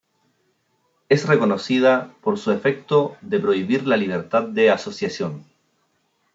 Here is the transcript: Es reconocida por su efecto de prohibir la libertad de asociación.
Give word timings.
Es 1.09 1.27
reconocida 1.27 2.11
por 2.23 2.39
su 2.39 2.51
efecto 2.51 3.17
de 3.21 3.37
prohibir 3.39 3.85
la 3.85 3.97
libertad 3.97 4.41
de 4.41 4.71
asociación. 4.71 5.45